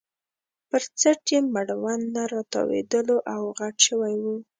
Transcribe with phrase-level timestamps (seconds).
[0.69, 4.35] پر څټ یې مړوند نه راتاوېدلو او غټ شوی وو.